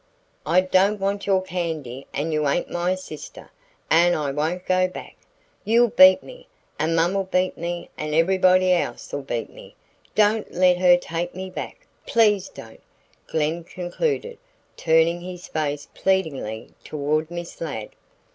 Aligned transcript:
"I 0.47 0.61
don't 0.61 0.99
want 0.99 1.27
your 1.27 1.43
candy 1.43 2.07
and 2.11 2.33
you 2.33 2.47
ain't 2.49 2.71
my 2.71 2.95
sister, 2.95 3.51
and 3.91 4.15
I 4.15 4.31
won't 4.31 4.65
go 4.65 4.87
back. 4.87 5.15
You'll 5.63 5.89
beat 5.89 6.23
me, 6.23 6.47
and 6.79 6.95
mom'll 6.95 7.25
beat 7.29 7.55
me 7.55 7.91
and 7.99 8.15
everybody 8.15 8.71
else'll 8.73 9.21
beat 9.21 9.51
me. 9.51 9.75
Don't 10.15 10.51
let 10.51 10.79
her 10.79 10.97
take 10.97 11.35
me 11.35 11.51
back, 11.51 11.85
please 12.07 12.49
don't," 12.49 12.81
Glen 13.27 13.63
concluded, 13.63 14.39
turning 14.75 15.21
his 15.21 15.47
face 15.47 15.87
pleadingly 15.93 16.71
toward 16.83 17.29
Miss 17.29 17.61
Ladd. 17.61 17.89